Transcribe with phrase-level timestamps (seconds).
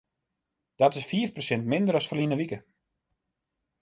[0.79, 2.59] Dat is fiif persint minder as ferline wike.